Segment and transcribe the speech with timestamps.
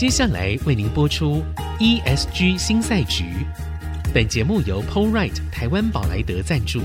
[0.00, 1.42] 接下来为您播出
[1.78, 3.46] ESG 新赛局。
[4.14, 6.80] 本节目由 PoleRite 台湾宝莱德赞助。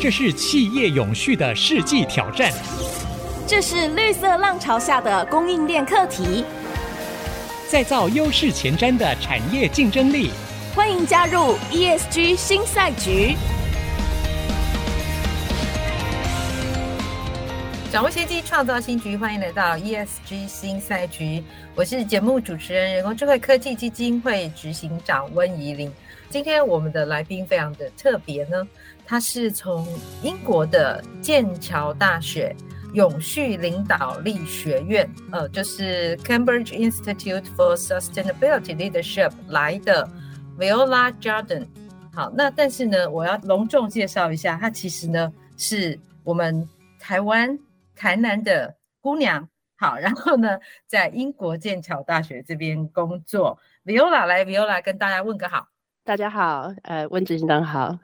[0.00, 2.50] 这是企业永续的世纪挑战。
[3.46, 6.42] 这是绿色浪潮下的供应链课题。
[7.68, 10.30] 再造优势前瞻的产业竞争力。
[10.74, 13.36] 欢迎加入 ESG 新赛局。
[17.98, 19.16] 掌握先机，创造新局。
[19.16, 21.42] 欢迎来到 ESG 新赛局。
[21.74, 25.92] 我是节目主持人、人工智慧科技基金会执行长温怡玲。
[26.30, 28.64] 今天我们的来宾非常的特别呢，
[29.04, 29.84] 他是从
[30.22, 32.54] 英国的剑桥大学
[32.94, 40.08] 永续领导力学院，呃，就是 Cambridge Institute for Sustainability Leadership 来的。
[40.56, 41.66] Viola Jordan
[42.14, 46.68] 好，那但是呢，我要隆重介绍一下，他其实呢是我们
[47.00, 47.58] 台湾
[47.98, 53.58] 台南的姑娘，好，然后呢在英国剑桥大学这边工作。
[53.84, 55.68] Viola 来，Viola 跟大家问个好，
[56.04, 57.98] 大家好，呃，温执行长好，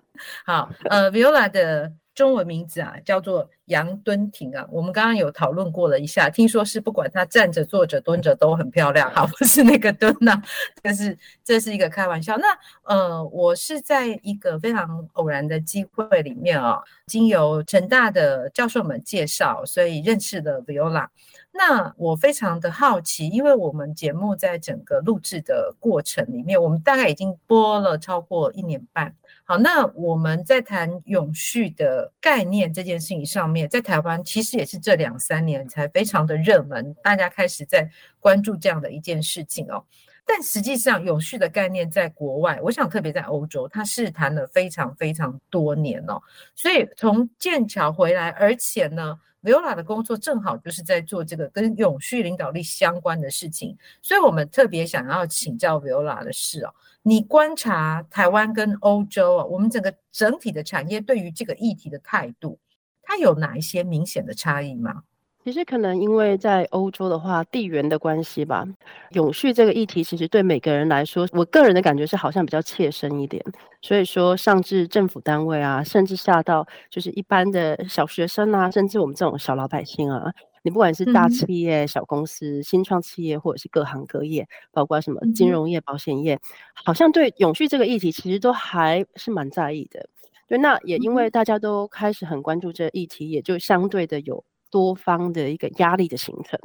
[0.45, 1.93] 好，呃，Viola 的。
[2.15, 4.67] 中文名字啊，叫做杨敦婷啊。
[4.71, 10.43] 我们刚刚有讨论过了一下，听说是不管她站着、坐着、蹲着都很漂亮，好， 不是那个蹲呐、啊，
[10.83, 12.37] 但是这是一个开玩笑。
[12.37, 12.47] 那
[12.85, 21.09] 呃，我是在一个非常偶然的机会里面啊，经由成大的教授们介绍，所以认识了 Viola。
[21.57, 29.15] 那我非常的好奇，因为我们节目在整个录制的过程里面，我们大概已经播了超过一年半。
[29.45, 39.85] 好，那我们在谈永续的概念这件事情上面，在台湾其实也是这两三年才非常的热门，大家开始在关注这样的一件事情哦。
[40.27, 46.21] 但实际上，永续的概念在国外，我想特别在欧洲，它是谈了非常非常多年哦。
[46.57, 56.75] 所以从剑桥回来，而且呢，Viola 的工作正好就是在做这个跟永续领导力相关的事情，所以我们特别想要请教 Viola 的事哦。
[57.03, 62.59] 你观察台湾跟欧洲啊，我们整个整体的产业对于这个议题的态度，
[63.03, 65.03] 它有哪一些明显的差异吗？
[65.45, 68.67] 其实可能因为在欧洲的话，地缘的关系吧。
[69.11, 73.45] 永续这个议题，其实对每个人来说，我个人的感觉是好像比较切身一点。
[73.83, 80.33] 所以说，上至政府单位啊，甚至下到就是一般的小学生啊，甚至我们这种小老百姓啊。
[80.63, 86.41] 你不管是大企业、小公司、新创企业，或者是各行各业，包括什么金融业、保险业，
[86.73, 90.09] 好像对永续这个议题其实都还是蛮在意的。
[90.49, 94.43] 对，那也因为大家都开始很关注这个议题，也就相对的有
[94.75, 96.59] 多方的一个压力的形成。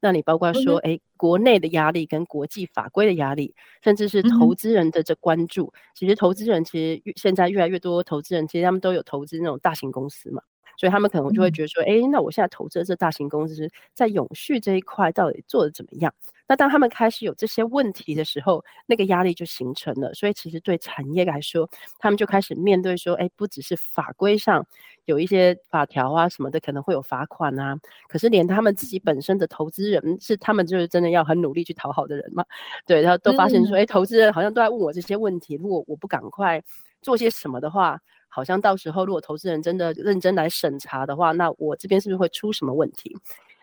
[0.00, 5.72] 那你包括说，哎，国内的压力跟国际法规的压力，甚至是投资人的这关注。
[5.92, 10.40] 其实投资人其实现在越来越多投资人，其实他们都有投资那种大型公司嘛。
[10.78, 16.14] 所以他们可能就会觉得说，哎、嗯，那我现在投资的这大型公司在永续这一块到底做的怎么样？
[16.48, 20.14] 那当他们开始有这些问题的时候，那个压力就形成了。
[20.14, 21.68] 所以其实对产业来说，
[21.98, 24.66] 他们就开始面对说，哎，不只是法规上
[25.06, 27.76] 有一些法条啊什么的，可能会有罚款啊。
[28.08, 32.44] 可是连他们自己本身的投资人，是他们就是真的要很努力去讨好的人嘛？
[32.86, 36.62] 对，然后都发现说，哎、嗯，投资人好像都在问我这些问题，如果我不赶快
[37.02, 38.00] 做些什么的话。
[38.28, 43.16] 好像到时候如果投资人真的认真来审查的话，那我这边是不是会出什么问题？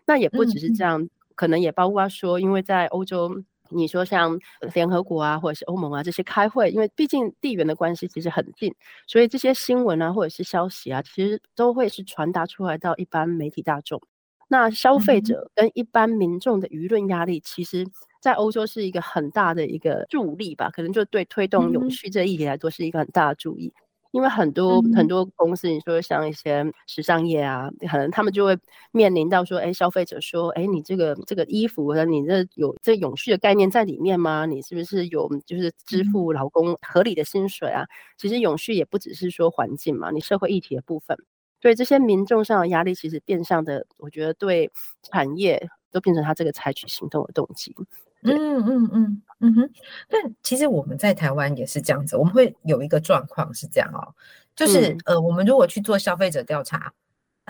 [0.04, 4.40] 那也不只是这样，嗯、可能也包括说，因为在欧洲，你说像
[4.74, 8.74] 联合国啊，或者是欧盟啊这些开会，因为毕竟地缘的关系其实很近，
[9.08, 14.02] 所以这些新闻啊或者是消息啊，其实都会是传达出来到一般媒体大众。
[14.48, 17.88] 那消费者跟一般民众的舆论压力，其实
[18.22, 20.70] 在欧洲是一个很大的一个助力吧？
[20.70, 23.74] 可能就对推动永续这一题来说是一个很大的助力。
[24.14, 28.56] 因为很多、嗯、很多公司，你说像一些时尚业啊，可能他们就会
[28.92, 34.46] 面临到说，哎，消费者说，哎，你这个这个衣服，你这有这永续的概念在里面吗？
[34.46, 37.82] 你是不是有就是支付劳工合理的薪水啊？
[37.82, 41.18] 嗯、其实永续也不只是说环境嘛，你社会议题的部分，
[41.60, 44.72] 对这些民众上的压力，其实变相的，我觉得对
[45.02, 47.76] 产业都变成他这个采取行动的动机。
[48.24, 49.70] 嗯嗯嗯嗯哼，
[50.08, 54.14] 但其实我们在台湾也是这样子，我们会有一个状况是这样哦，
[54.56, 56.94] 就是、嗯、呃，我们如果去做消费者调查，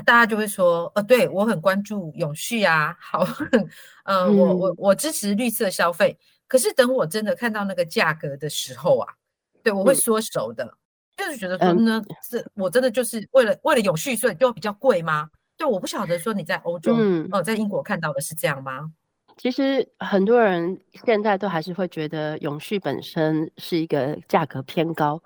[0.06, 3.28] 大家就会说，呃，对我很关注永续啊，好，
[4.06, 6.18] 呃，嗯、我我我支持绿色消费，
[6.48, 9.14] 可是等我真的看到那个价格的时候啊，
[9.62, 10.74] 对我会缩手的，嗯、
[11.18, 15.30] 就是觉得说呢，嗯、是我真的就是为了为了永续，所以就比较贵吗？
[15.56, 18.92] 对，我不晓得说你在欧洲，嗯、呃，在英国看到的是这样吗？
[19.38, 25.22] 其实很多人现在都还是会觉得永续本身是一个价格偏高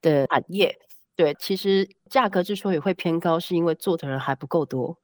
[0.00, 0.78] 的产业，
[1.16, 4.96] 对，其实价格之所以会偏高，是因为做的人还不够多。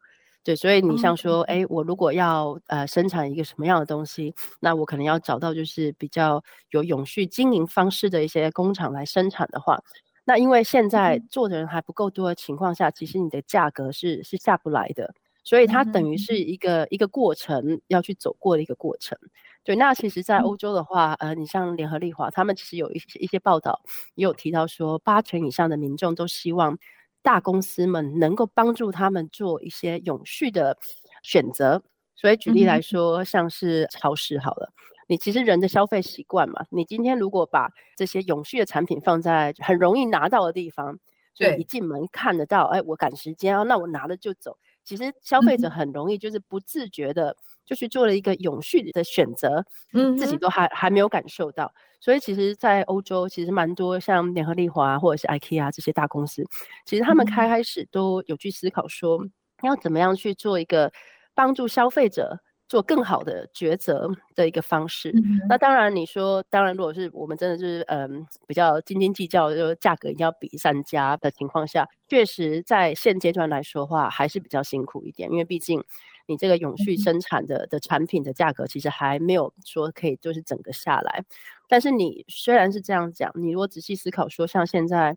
[0.44, 9.80] 对，所以你像说，哎、嗯，我如果要呃生产一个什么样的东西，那我可能要找到就是比较有永续经营方式的一些工厂来生产的话，
[10.24, 15.14] 那因为现在做的人还不够多的情况下，其实你的价格是是下不来的。
[15.44, 19.18] 所以它等于是一个、嗯、一个过程要去走过的一个过程，
[19.62, 19.76] 对。
[19.76, 23.82] 那其实，在欧洲的话，呃，你像联合利华，他们其实有一些一些报道
[24.14, 26.78] 也有提到说，八成以上的民众都希望
[27.22, 30.78] 大公司们能够帮助他们做一些永续的
[31.22, 31.82] 选择。
[32.16, 34.72] 所以举例来说，嗯、像是超市好了，
[35.08, 40.98] 你其实人的消费习惯嘛，你今天如果把这些永续的产品放在很容易拿到的地方，
[41.34, 44.56] 所以一进门看得到，哎，我赶时间啊，那我拿了就走。
[44.84, 51.72] 其实消费者很容易就是不自觉的就去做了一个永续的选择，嗯，自己都还还没有感受到。
[52.00, 56.44] 所以其实，在欧洲其实蛮多像联合利华或者是 IKEA 这些大公司，
[56.84, 59.26] 其实他们开开始都有去思考说，
[59.62, 60.92] 要怎么样去做一个
[61.34, 62.40] 帮助消费者。
[62.68, 65.10] 做更好的抉择的一个方式。
[65.10, 75.30] 嗯、那当然，你说，当然，如果是我们真的是嗯比较斤斤计较，就价格一定要比三家的情况下，确实在现阶段来说的话，还是比较辛苦一点。
[75.30, 75.84] 因为毕竟
[76.26, 81.24] 你这个永续生产的、嗯、的产品的价格，其实还没有说可以就是整个下来。
[81.68, 85.16] 但是你虽然是这样讲，你如果仔细思考说，像现在，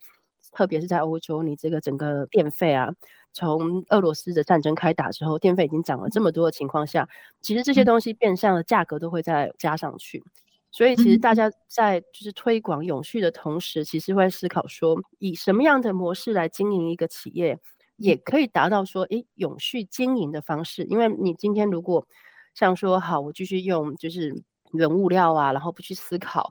[0.52, 2.94] 特别是在欧洲，你这个整个电费啊。
[3.38, 7.08] 从俄罗斯的战争开打之后，电费已经涨了这么多的情况下，
[7.42, 10.24] 其实这些东西变相的价格都会再加上去。
[10.72, 17.60] 所以，其实大家在就是推广永续的同时，其实会思考说，以什么样的模式来经营一个企业，
[17.98, 20.84] 也可以达到说，诶，永续经营的方式。
[20.86, 22.08] 因为你今天如果
[22.56, 24.44] 像说，好，我继续用就是。
[24.74, 26.50] 原物料啊，然后不去思考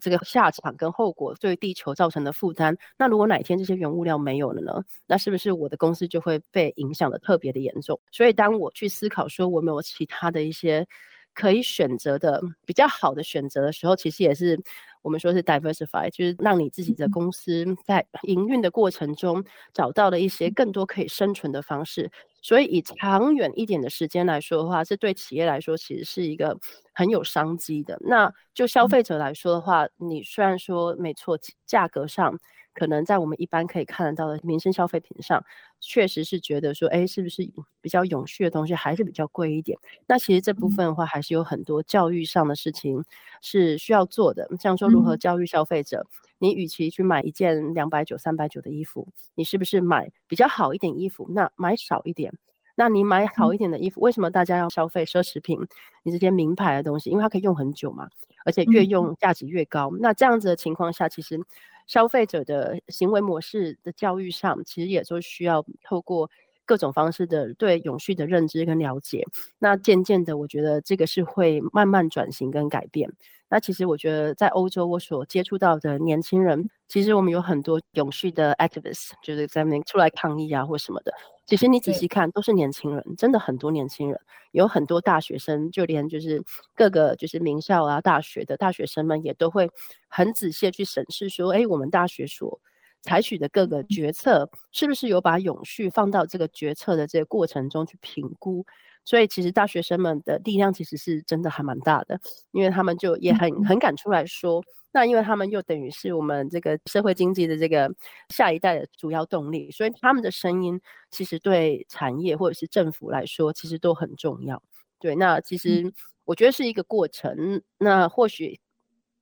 [0.00, 2.74] 这个下场跟后果对地球造成的负担。
[2.74, 4.84] 嗯、那如果哪天这些原物料没有了呢？
[5.06, 7.98] 那是不是我的公司就会被影响的特别的严重？
[8.12, 10.86] 所以当我去思考说我没有其他的一些
[11.34, 14.58] 可以选择的比较好的选择的时候，其实也是
[15.02, 22.10] 我们说是 diversify，就是让你自己的公司在营运的过程中找到了一些更多可以生存的方式。
[22.46, 26.56] 所以以长远一点的时间来说的话，这对企业来说其实是一个
[26.94, 27.98] 很有商机的。
[28.02, 32.38] 那就消费者来说的话，你虽然说没错，价格上
[32.72, 35.44] 可能在我们一般可以看得到的民生消费品上，
[35.80, 37.42] 确实是觉得说，哎，是不是
[37.80, 39.76] 比较永续的东西还是比较贵一点？
[40.06, 43.02] 那其实这部分的话，还是有很多教育上的事情
[43.42, 46.06] 是需要做的，像说如何教育消费者。
[46.38, 51.26] 你与其去买一件两百九、三百九的衣服，你是不是买比较好一点衣服？
[51.30, 52.32] 那买少一点。
[52.78, 55.58] 那你买好一点的衣服，为什么大家要消费奢侈品？
[56.02, 58.10] 你这些名牌的东西，因为它可以用很久嘛，
[58.44, 59.90] 而且越用价值越高。
[59.98, 61.40] 那这样子的情况下，其实
[61.86, 66.30] 消费者的行为模式的教育上，其实也就需要透过
[66.66, 69.24] 各种方式的对永续的认知跟了解。
[69.58, 73.10] 那渐渐的，我觉得这个是会慢慢转型跟改变。
[73.48, 81.14] 那其实我觉得，在欧洲我所接触到的年轻人，其实我们有很多永续的 activists，就是在那出来抗议啊或什么的。
[81.46, 84.20] 其实你仔细看，都是年轻人，真的很多年轻人，
[84.50, 86.42] 有很多大学生，就连就是
[86.74, 89.70] 各个就是名校啊、大学的大学生们，也都会
[90.08, 92.60] 很仔细去审视说，哎，我们大学所
[93.06, 98.66] 采取的各个决策，是不是有把永续放到这个决策的这个过程中去评估？
[99.04, 102.18] 所以其实大学生们的力量其实是真的还蛮大的，
[102.50, 107.88] 因为他们就也很很敢出来说，那因为他们又等于是我们这个社会经济的这个
[108.30, 114.60] 下一代的主要动力，所以他们的声音其实对产业或者是政府来说其实都很重要。
[114.98, 115.92] 对，那其实
[116.24, 118.58] 我觉得是一个过程，那或许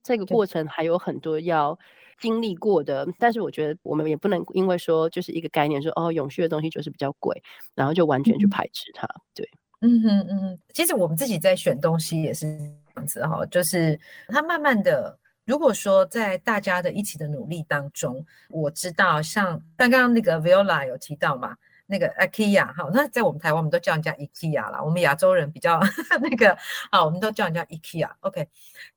[0.01, 1.77] 这个过程还有很多要
[2.19, 7.41] 经历过的，但是我觉得我们也不能因为说就是一个概念说哦，永续的东西就是比较贵，
[7.73, 9.49] 然后就完全去排斥它，对。
[9.81, 12.63] 嗯哼嗯哼，其实我们自己在选东西也是这
[12.95, 21.55] 样子哈，就是它慢慢的，如果说在大家的一起的努力当中，我知道像刚刚那个 Viola 有提到嘛，
[21.85, 25.79] 那个 IKEA 哈，那在我们台湾我们都叫人家 IKEA 啦，我们亚洲人比较
[26.21, 26.57] 那个
[26.89, 28.09] 啊，我们都叫人家 IKEA。
[28.21, 28.47] OK，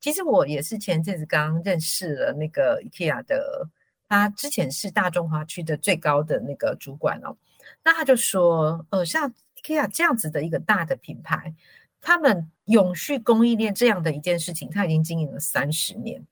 [0.00, 3.68] 其实我也是前阵子刚认识了那个 IKEA 的，
[4.08, 7.36] 他之前是大中华区的最高的那个主管哦，
[7.84, 9.32] 那他就说，呃，像。
[9.64, 11.52] IKEA 这样子的一个大的品牌，
[12.00, 16.24] 他们永续供应链这样的一件事情，他已经经营了三十年。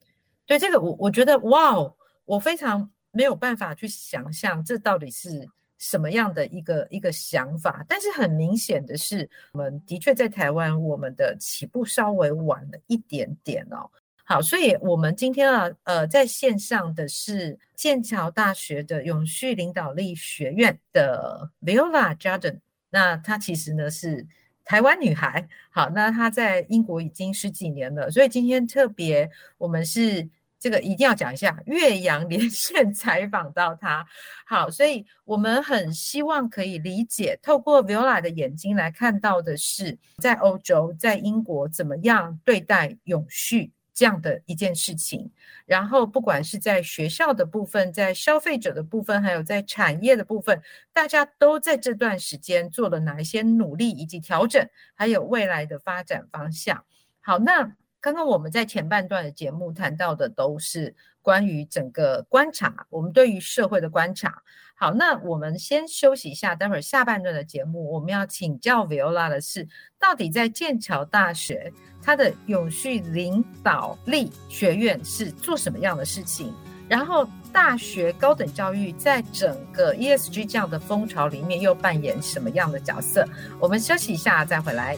[0.45, 5.45] 对这个，我我觉得哇哦，我非常没有办法去想象这到底是
[5.77, 7.85] 什么样的一个一个想法。
[7.87, 13.89] 但是很明显的是，我们的确在台湾，我们的起步稍微晚了一点点哦。
[14.23, 24.27] 好，所以我们今天啊，呃，在线上的是剑桥大学的永续领导力学院的 Viola Jordan，那她其实呢是
[24.65, 30.27] 台湾女孩，好，那她在英国已经十几年了，所以今天特别我们是。
[30.59, 34.03] 这个一定要讲一下，越洋连线采访到他，
[34.45, 45.29] 好，所以我们很希望可以理解，透过 Viola 的眼睛来看到的是，在欧洲，在英国怎么样对待永续这样的一件事情。
[45.67, 50.59] 然后，不管是在学校的部分，在消费者的部分，还有在产业的部分，
[50.91, 56.83] 大家都在这段时间做了哪一些努力以及调整，还有未来的发展方向。
[57.21, 57.75] 好，那。
[57.99, 64.41] 刚刚我们在前半段的节目谈到的都是关于整个观察，我们对于社会的观察。
[64.75, 69.67] 好，那我们先休息一下，待会儿下半段的节目我们要请教 Viola 的是，
[69.99, 76.53] 到底在剑桥大学它的永续领导力学院是做什么样的事情？
[76.87, 83.27] 然后大学高等教育在整个 ESG 这样的风潮里面又扮演什么样的角色？
[83.59, 84.95] 我们休息一下再回来。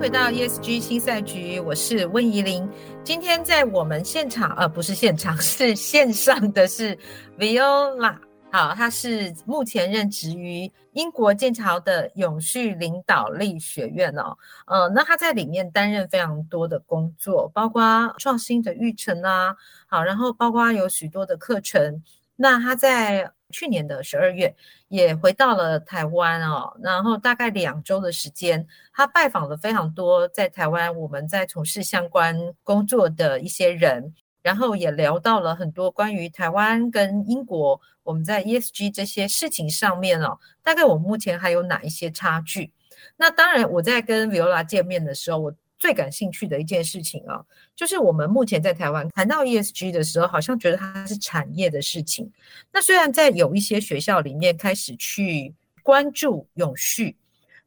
[0.00, 2.66] 回到 ESG 新赛局，我是温怡玲。
[3.04, 6.96] 今天在我们现场，呃，不是现场， 是线上的是
[7.38, 8.16] Viola。
[8.50, 14.34] 好，他是目前任职于英国剑桥的永续领导力学院哦。
[14.66, 19.54] 呃，那他在里面担任非常多的工作，包括创新的育成啊，
[19.86, 22.02] 好，然后包括有许多的课程。
[22.36, 24.54] 那他在去年的十二月
[24.88, 42.72] 也回到了台湾哦，然后大概两周的时间，他拜访了非常多在台湾我们在从事相关工作的一些人，然后也聊到了很多关于台湾跟英国我们在 ESG 这些事情上面哦，大概我目前还有哪一些差距？
[43.16, 45.54] 那当然我在跟 Viola 见面的时候，我。
[45.80, 47.42] 最感兴趣的一件事情啊，
[47.74, 52.30] 就是我们目前在台湾谈到 ESG 的时候，好像觉得它是产业的事情。
[52.70, 57.16] 那虽然在有一些学校里面开始去关注永续，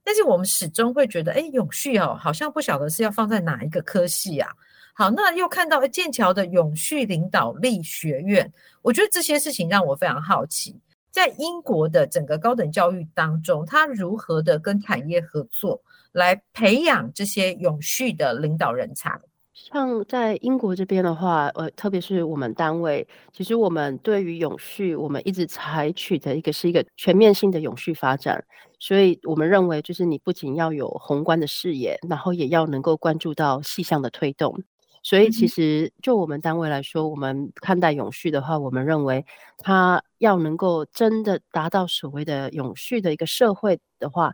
[0.04, 4.48] 但是我们始终会觉得，哎，永续哦，好像不晓得是要放在哪一个科系啊。
[4.94, 8.54] 好，那又看到剑桥的永续领导力学院，
[8.84, 10.76] 我觉得这些事情让我非常好奇，
[11.10, 15.82] 在英国的整个高等教育当中，它如何的跟产业合作？
[16.14, 19.20] 来培养这些永续的领导人才。
[19.56, 28.44] 像在英国这边的话，呃，特别是我们单位，其实我们对于永续，我们一直采取的一个是一个全面性的永续发展。
[28.80, 34.64] 所以我们认为，就是你不仅要有宏观的视野，然后也要能够关注到细项的推动。
[35.04, 39.24] 所以其实就我们单位来说，我们看待永续的话，我们认为
[39.60, 44.34] 它要能够真的达到所谓的永续的一个社会的话。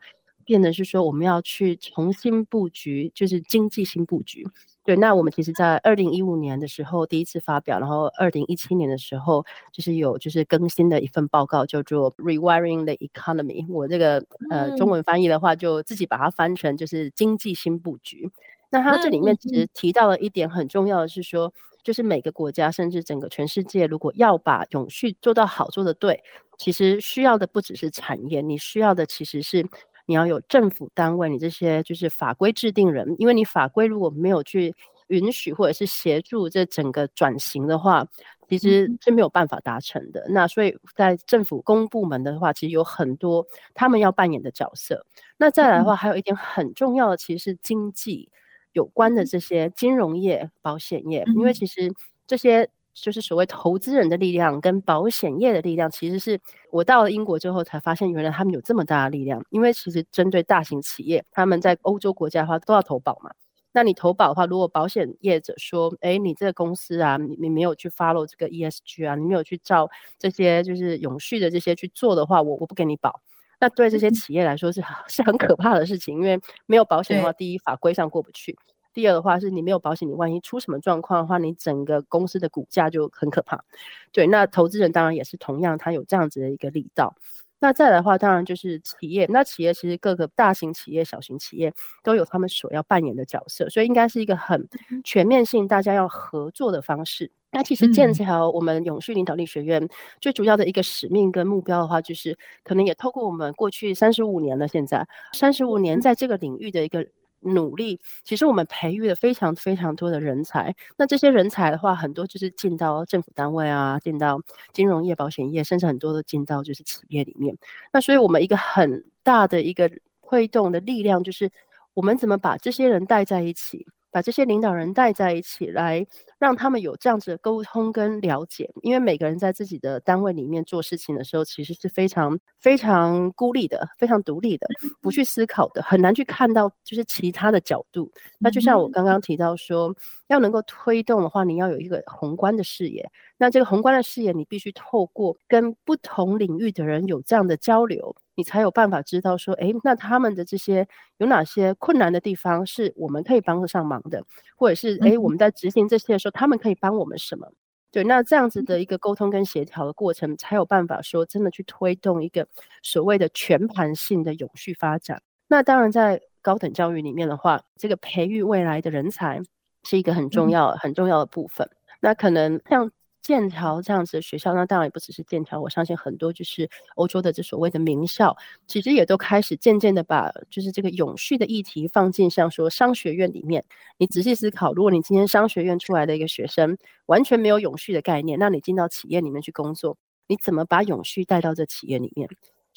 [0.50, 4.48] 变的是说，我们要去重新布局，就是经济新布局。
[4.84, 13.72] 对，那我们其实，在二零一五年的时候第一次发表，然后二零一七年的时候，就是有就是更新的一份报告，叫做 Rewiring the Economy。
[13.72, 18.32] 我这个呃中文翻译的话，就自己把它翻成就是经济新布局。
[18.72, 21.54] 那它这里面其实提到了一点很重要的是说，
[21.84, 26.24] 就是每个国家甚至整个全世界，如果要把永续做到好、做得对，
[26.58, 29.68] 其实需要的不只是产业，你需要的其实是。
[30.10, 34.74] 你要有政府单位，你这些就是法规制定人，因为你法规如果没有去
[35.10, 38.08] 允许或者是协助这整个转型的话，
[38.48, 40.26] 其实是没有办法达成的。
[40.30, 45.06] 那所以在政府公部门的话，其实有很多他们要扮演的角色。
[45.38, 48.32] 那再来的话，还有一点很重要的，其实是经济
[48.74, 51.94] 有关的这些金融业、保险业，因为其实
[52.26, 52.68] 这些。
[52.94, 56.40] 就是所谓投资人的力量跟保险业的力量，其实是
[56.72, 59.44] 我到了英国之后才发现，原来他们有这么大的力量。
[59.50, 63.32] 因为其实针对大型企业，他们在欧洲国家的话都要投保嘛。
[63.72, 73.22] 那你投保的话，如果保险业者说，哎，你这个公司啊，你你没有去 follow 这个 ESG 啊，你没有去照这些就是永续的这些去做的话，我我不给你保。
[73.60, 78.58] 那对这些企业来说是 是很可怕的事情，因为没有保险的话，第一法规上过不去。
[78.94, 83.64] 第二的话是你没有保险，你万一出什么状况的话，你整个公司的股价就很可怕。
[84.12, 87.16] 对，那投资人当然也是同样，他有这样子的一个力道。
[87.62, 89.26] 那再来的话，当然就是企业。
[89.30, 94.68] 那企业其实各个大型企业、小型企业都有他们所要扮演的角色，所以应该是一个很
[95.04, 97.30] 全面性，大家要合作的方式。
[97.52, 99.90] 那其实剑桥我们永续领导力学院
[100.22, 107.06] 最主要的一个使命跟目标的话，就是可能也透过我们过去三十五年了，现在三十五年在这个领域的一个。
[107.42, 110.76] 努力，其实我们培育了非常非常多的人才。
[110.98, 114.42] 那这些人才的话，很多就是进到政府单位啊，进到
[114.74, 117.58] 金融业、保险业，甚至很多都进到就是企业里面。
[117.94, 119.90] 那所以我们一个很大的一个
[120.22, 121.52] 推动的力量，就是
[121.94, 123.88] 我们怎么把这些人带在一起。
[124.12, 126.06] 把这些领导人带在一起来，
[126.40, 128.70] 让他们有这样子的沟通跟了解。
[128.82, 134.68] 因为每个人在自己的单位里面做事情的时候，其实是非常非常孤立的，非常独立的，
[135.02, 138.12] 不去思考的，很难去看到就是其他的角度。
[138.38, 139.96] 那就像我刚刚提到说，
[140.28, 143.10] 要能够推动的话，你要有一个宏观的视野。
[143.38, 148.16] 那这个宏观的视野，你必须透过跟不同领域的人有这样的交流。
[148.40, 154.24] 你才有办法知道说，诶，那他们的这些有哪些困难的地方是我们可以帮得上忙的，
[154.56, 157.52] 或者是诶，我们在执行这些的时候，他们可以帮我们什么？
[157.92, 162.48] 对，那这样子的一个沟通跟协调的过程，才有办法说真的去推动一个
[162.82, 165.22] 所谓的全盘性的永续发展。
[165.50, 169.42] 那当然，在高等教育里面的话，这个培育未来的人才
[169.84, 171.70] 是一个很重要、很重要的部分。
[172.00, 172.90] 那可能像。
[173.22, 178.36] 剑桥这样子的学校，那当然也不只是剑桥，我相信很多就是欧洲的这所谓的名校，
[178.68, 183.64] 其实也都开始渐渐的把就是这个永续的议题放进像说商学院里面。
[183.98, 189.98] 你仔细思考，如果你今天商学院出来的一个学生完全没有永续的概念，那你进到企业里面去工作，
[190.28, 192.30] 你怎么把永续带到这企业里面？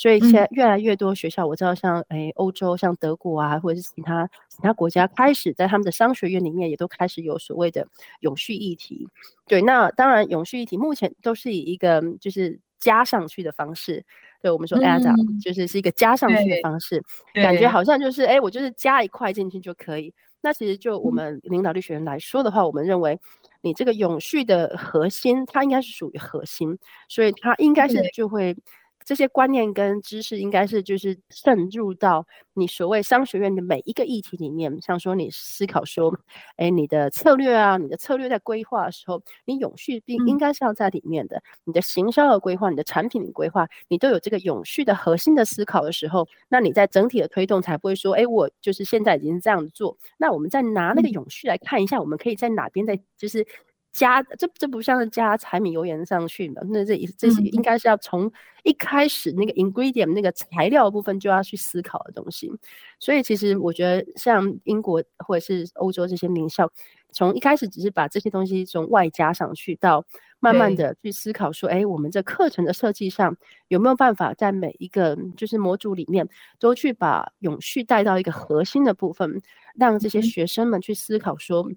[0.03, 7.87] 所以现在越来越多学校，我知道像诶欧洲，像德国啊，或者是其他其他国家，开始在他们的商学院里面也都开始有所谓的
[8.19, 9.07] 永续议题。
[9.47, 14.05] 对，那当然永续议题目前都是以一个就是加上去的方式，
[14.43, 17.01] 对我们说 add up，就是是一个加上去的方式，
[17.35, 20.13] 感觉好像就是诶我就是加一块进去就可以。
[20.41, 23.21] 那其实就我们领导力学院来说的话，我们认为
[23.61, 26.77] 你这个永续的核心，它应该是属于核心，
[27.09, 28.57] 所以它应该是就会。
[29.05, 36.17] 这些观念跟知识应该是就是渗入到你所谓商学院的每一个议题里面，像说你思考说，
[36.57, 41.43] 哎，你的策略啊，你的策略在规划的时候，你永续并应该是要在里面的。
[41.65, 53.47] 你的行销的规划，你的产品的规划，你都有这个永续的核心的思考的时候，那你在整体的推动才不会说，哎，我就是现在已经是这样做，那我们再拿那个永续来看一下，我们可以在哪边再就是。
[53.93, 56.63] 加这这不像是加柴米油盐上去嘛？
[56.71, 62.51] 那这这是应该是要从一开始那个 ingredient 那个材料部分就要去思考的东西。
[62.99, 66.71] 所以其实我觉得像英国或者是欧洲这些名校，
[67.13, 70.03] 从一开始只是把这些东西从外加上去，到
[70.41, 73.37] 慢慢的去思考说，哎，我们这课程的设计上
[73.69, 76.27] 有没有办法在每一个就是模组里面
[76.59, 79.43] 都去把永续带到一个核心的部分，
[79.75, 81.69] 让这些学生们去思考说。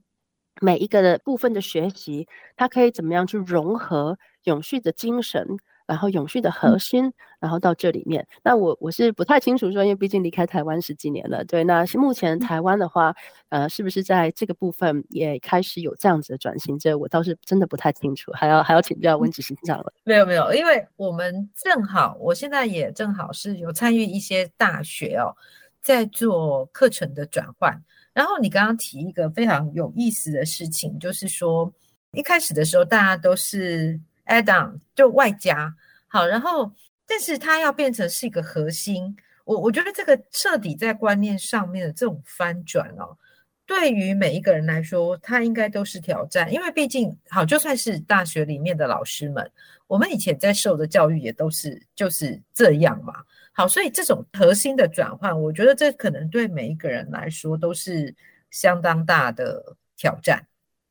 [0.62, 5.46] 每一个的部分的学习，它可以怎么样去融合永续的精神，
[5.86, 8.26] 然后永续的核心，然后到这里面。
[8.44, 11.64] 那我我是不太清楚说，因为毕竟离开台湾十几年了，对。
[11.64, 13.14] 那目前台湾的话，
[13.50, 16.80] 呃，是不是在这个部分也开始有这样子的转型？
[16.80, 19.92] 这我倒是真的不太清楚，还要还要请教温执行长了。
[20.06, 25.36] 没有没有，因为我们正好，我现在也正好是有参与一些大学哦，
[25.82, 27.84] 在做课程的转换。
[28.16, 31.72] 然后你刚刚提一个非常有意思的事情，就是说
[32.14, 35.76] 一开始的时候大家都是 add on 就外加
[36.08, 36.72] 好，然后
[37.06, 43.18] 但是它要变成是一个核心，我我觉得这个彻底在观念上面的这种翻转哦，
[43.66, 49.52] 对于每一个人来说，它应该都是挑战，因为毕竟好就算是大学里面的老师们，
[49.88, 53.14] 我们以前在受的教育也都是就是这样嘛。
[53.58, 58.14] 好，所以这种核心的转换，我觉得这可能对每一个人来说都是
[58.52, 60.46] 相当大的挑战。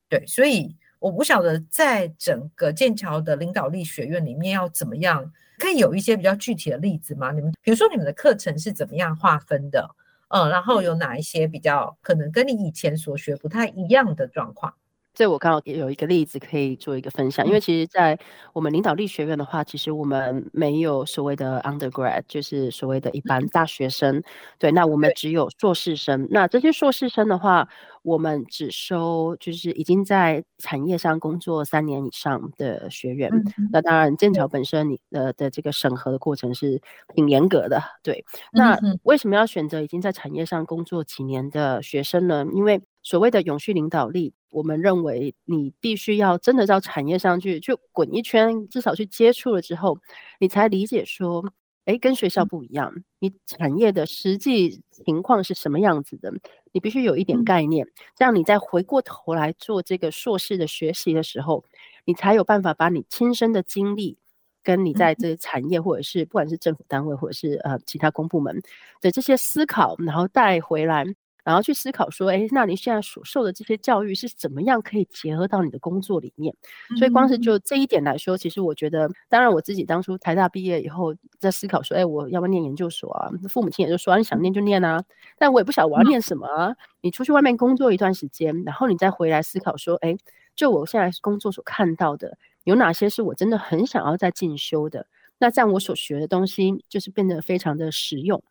[0.08, 7.32] 对，所以我不晓得在整个剑桥的领导力学院里面要怎么样，可以有一些比较具体的例子吗？
[7.32, 9.86] 你们比如说你们的课程是怎么样划分的？
[10.28, 14.74] 嗯，然后有哪一些比较可能跟你以前所学不太一样的状况？
[15.14, 18.18] 这我刚好也有一个例子可以做一个分享，因为其实，在
[18.52, 23.46] 我们领导力学院的话，其实我们没有所谓的 undergrad，就是所谓的一般。
[23.48, 24.22] 大学生，
[24.58, 26.26] 对，那我们只有硕士生。
[26.30, 27.68] 那这些硕士生的话，
[28.04, 33.30] 我们只收就是已经在产业上工作三年以上的学员。
[33.72, 36.80] 那当然，剑桥本身你的的这个审核的过程是
[37.14, 38.24] 挺严格的，对。
[38.52, 42.46] 那为什么要选择已经在产业上工作几年的学生呢？
[42.52, 49.98] 因为所谓的永续领导力，我们认为你必须要真的到产业上去，去滚一圈，至少去接触了之后，
[50.38, 51.42] 你才理解说，
[51.86, 56.32] 诶，跟学校不一样，你产业的实际情况是什么样子的，
[56.72, 61.64] 你必须有一点概念，这样你再回过头来做这个硕士的学习的时候，
[62.04, 64.16] 你才有办法把你亲身的经历，
[64.62, 68.62] 跟你在这个产业或者是不管是政府单位或者是呃其他公部门
[69.00, 71.04] 的这些思考，然后带回来。
[71.44, 76.56] 然后去思考说，哎，那你现在所受的这些教育是怎么样可以结合到你的工作里面？
[76.98, 83.30] 所以光是就这一点来说，其实我觉得，当然我自己当初台大毕业以后在思考说，哎，我要不要念研究所啊？
[83.48, 85.04] 父母亲也就说，你想念就念啊，
[85.38, 86.74] 但我也不晓得我要念什么啊。
[87.02, 90.16] 你出去外面工作一段时间，然后你再回来思考说，哎，
[90.56, 95.06] 就我现在工作所看到的，有哪些是我真的很想要再进修的？
[95.38, 98.42] 那这样我所学的东西就是变得非常的实用。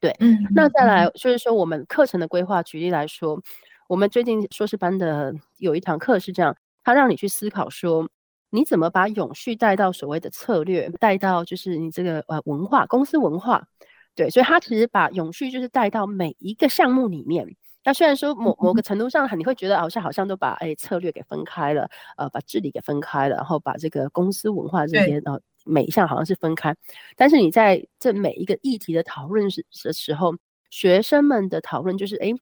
[0.00, 3.40] 对，嗯，那再来就是说，我们课程的规划，举例来说，
[3.88, 8.08] 我们最近硕士班的有一堂课是这样，他让你去思考说，
[8.50, 13.66] 你怎么把永续带到所谓的策略，带到就是你这个呃文化公司文化，
[14.14, 17.56] 对，所以他其实把永续就是带到每一个项目里面。
[17.84, 25.40] 那虽然说某某个程度上，你会觉得好像好像都把哎策略给分开了，呃，把治理给分开了，然后把这个公司文化这些呃。
[25.68, 26.74] 每一项好像是分开，
[27.16, 30.34] 但是你在这每一个议题的讨论时的时候，
[30.70, 32.32] 学生们的讨论就是：哎，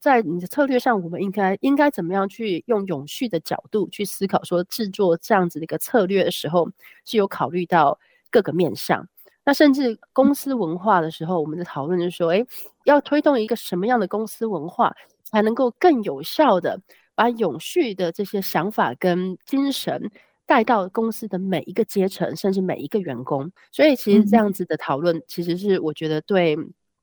[0.00, 6.70] 在你的策略上，我们应该应该怎么样去用永续的角度去思考，说制作这样子的一个策略的时候，
[7.04, 7.98] 是有考虑到
[8.30, 9.08] 各个面向。
[9.44, 12.44] 那甚至公司文化的时候，我们的讨论就是说：哎，
[12.84, 16.80] 要推动一个什么样的公司文化，才能够更有效的
[17.14, 20.10] 把永续的这些想法跟精神。
[20.46, 26.56] 带到公司的每一个阶层，甚至每一个员工，所以其实这样子的讨论，其实是我觉得对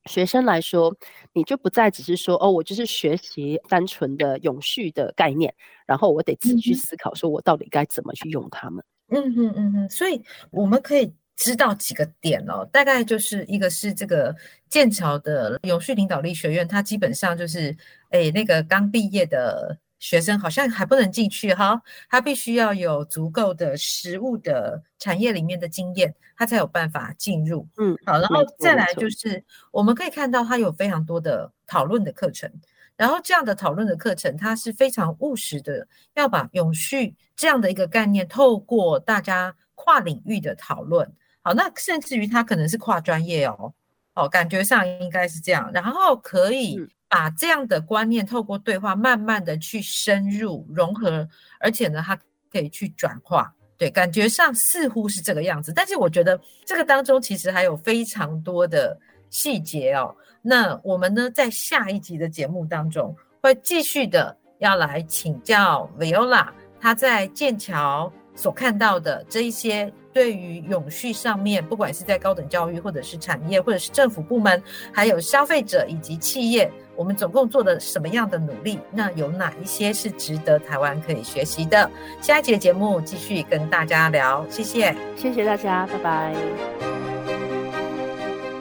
[0.06, 0.96] 学生来说，
[1.34, 5.54] 你就不再只是说哦，我就是学习单纯的永续的概念，
[5.86, 8.82] 然后我得自己去思考，说我到底该怎么去用它们。
[9.08, 14.34] 嗯嗯嗯嗯，所以我们可以知道几个点哦，大概就是一个是这个
[14.70, 17.76] 剑桥的永续领导力学院，它基本上就是
[18.10, 19.78] 诶那个刚毕业的。
[20.04, 27.66] 学生好像还不能进去哈，他必须要有足够的实物的产业里面的经验，他才有办法进入。
[27.78, 32.52] 嗯，好，然后再来就是我们可以看到他有非常多的讨论的课程，
[32.98, 43.72] 然后这样的讨论的课程，它是非常务实的，要把永续这样的一个概念，透过大家跨领域的讨论，好，那甚至于他可能是跨专业哦，
[44.12, 46.78] 哦，感觉上应该是这样，然后可以。
[47.14, 51.28] 把这样的观念透过对话，慢慢的去深入融合，
[51.60, 52.18] 而且呢，它
[52.50, 53.54] 可以去转化。
[53.76, 58.98] 对，感觉上似乎是这个样子，但是我觉得这个当中其实还有非常多的
[59.30, 60.12] 细节哦。
[60.42, 66.48] 那我们呢，在下一集的节目当中，会继续的要来请教 Viola，
[66.80, 69.92] 她在剑桥所看到的这一些。
[70.14, 78.78] 对于永续上面，不管是在高等教育，或者是产业，或者是政府部门，还有消费者以及企业，我们总共做了什么样的努力？
[78.92, 81.90] 那有哪一些是值得台湾可以学习的？
[82.20, 86.34] 下一集的节目继续跟大家聊，谢谢，谢谢大家，拜拜。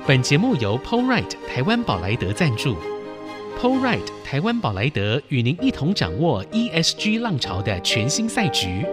[0.08, 2.76] 本节目由 PowerRight 台湾宝莱德赞助
[3.62, 8.84] ，PowerRight 台湾宝莱德与您一同掌握 ESG 浪潮的全新赛局。